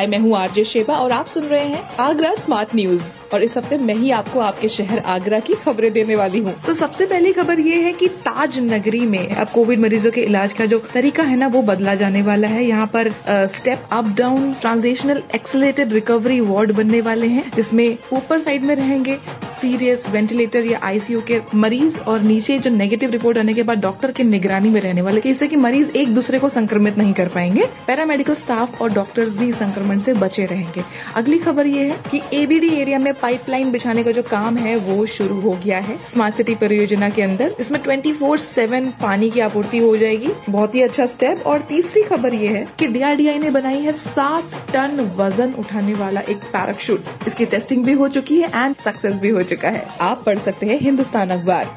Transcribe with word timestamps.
हाय, 0.00 0.06
मैं 0.06 0.18
हूँ 0.18 0.36
RJ 0.36 0.62
Sheba 0.64 0.94
और 0.96 1.12
आप 1.12 1.26
सुन 1.26 1.42
रहे 1.44 1.64
हैं 1.64 1.82
आगरा 2.00 2.34
स्मार्ट 2.34 2.74
न्यूज़। 2.74 3.02
और 3.34 3.42
इस 3.42 3.56
हफ़्ते 3.56 3.76
मैं 3.78 3.94
ही 3.94 4.10
आपको 4.10 4.40
आपके 4.40 4.68
शहर 4.68 4.98
आगरा 5.06 5.38
की 5.40 5.54
खबरें 5.54 5.92
देने 5.92 6.14
वाली 6.16 6.38
हूँ। 6.38 6.54
तो 6.66 6.72
सबसे 6.74 7.06
पहली 7.06 7.32
खबर 7.32 7.60
ये 7.60 7.74
है 7.82 7.92
कि 7.92 8.08
ताज 8.24 8.58
नगरी 8.62 9.00
में 9.06 9.28
अब 9.28 9.48
कोविड 9.48 9.80
मरीजों 9.80 10.10
के 10.10 10.20
इलाज 10.20 10.52
का 10.52 10.66
जो 10.66 10.78
तरीका 10.94 11.22
है 11.22 11.36
ना, 11.36 11.46
वो 11.46 11.62
बदला 11.62 11.94
जाने 11.94 12.22
वाला 12.22 12.48
है। 12.48 12.64
यहाँ 12.64 12.86
पर 12.94 13.10
step 13.56 13.82
up 13.92 14.06
down 14.18 14.52
transitional 14.60 15.22
accelerated 15.34 15.92
recovery 15.92 16.40
ward 16.40 16.72
बनने 16.76 17.00
वाले 17.00 17.26
हैं। 17.26 17.44
जिसमें 17.56 17.96
ऊपर 18.12 18.40
साइड 18.40 18.62
में 18.62 18.74
रहेंगे 18.74 19.16
सीरियस 19.60 20.08
वेंटिलेटर 20.08 20.64
या 20.66 20.80
आईसीयू 20.82 21.20
के 21.30 21.40
मरीज़ 21.54 21.98
और 22.00 22.20
नीचे 22.22 22.58
जो 22.58 22.70
नेगेटिव 22.70 23.10
रिपोर्ट 23.10 23.38
आने 23.38 23.54
के 23.54 23.62
बाद 23.62 23.80
डॉक्टर 23.80 24.10
की 24.10 24.24
निगरानी 24.24 24.70
में 24.70 24.80
रहने 24.80 25.02
वाले। 25.02 25.20
इससे 25.26 25.48
की 25.48 25.56
मरीज़ 25.58 25.90
एक 25.92 26.14
दूसरे 26.14 26.38
को 26.38 26.48
संक्रमित 26.48 26.98
नहीं 26.98 27.12
कर 27.12 27.28
पाएँगे। 27.28 27.68
पैरामेडिकल 27.86 28.34
स्टाफ 28.36 28.80
और 28.82 28.92
डॉक्टर्स 28.92 29.38
भी 29.38 29.52
संक्रमण 29.90 29.98
से 29.98 30.12
बचे 30.14 30.44
रहेंगे। 30.44 30.82
अगली 31.16 31.38
खबर 31.38 31.66
ये 31.66 31.86
है 31.86 31.96
कि 32.10 32.20
एबीडी 32.32 32.68
एरिया 32.70 32.98
में 32.98 33.12
पाइपलाइन 33.14 33.70
बिछाने 33.70 34.04
का 34.04 34.10
जो 34.10 34.22
काम 34.22 34.56
है, 34.56 34.76
वो 34.78 35.06
शुरू 35.06 35.40
हो 35.40 35.50
गया 35.64 35.78
है। 35.78 35.96
स्मार्ट 36.12 36.36
सिटी 36.36 36.54
परियोजना 36.54 37.10
के 37.10 37.22
अंदर, 37.22 37.54
इसमें 37.60 37.80
ट्वेंटी 37.82 38.12
फोर 38.12 38.38
सेवन 38.38 38.90
पानी 39.02 39.30
की 39.30 39.40
आपूर्ति 39.40 39.78
हो 39.78 39.96
जाएगी। 39.96 40.32
बहुत 40.50 40.74
ही 40.74 40.82
अच्छा 40.82 41.06
स्टेप 41.06 41.46
और 41.46 41.60
तीसरी 41.68 42.02
खबर 42.02 42.34
ये 42.34 42.48
है 42.48 42.66
कि 42.78 42.86
डीआरडीआई 42.88 43.38
ने 43.38 43.50
बनाई 43.50 43.80
है 43.80 43.92
सात 43.94 44.72
टन 44.72 45.00
वज़न 45.16 45.54
उठाने 45.58 45.94
वाला 45.94 46.20
एक 46.22 46.44
पैराशूट 46.52 47.26
इसकी 47.28 47.46
टेस्टिंग 47.46 47.84
भी 47.84 47.92
हो 47.92 48.08
चुकी 48.08 48.40
है 48.40 48.50
एंड 48.56 48.76
सक्सेस 48.76 49.18
भी 49.20 49.28
हो 49.28 49.42
चुका 49.44 49.68
है। 49.68 49.86
आप 50.00 50.22
पढ़ 50.26 50.38
सकते 50.38 50.66
हैं 50.66 50.78
हिंदुस्तान 50.80 51.30
अखबार। 51.30 51.76